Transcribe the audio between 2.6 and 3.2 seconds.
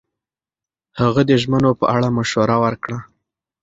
ورکړه.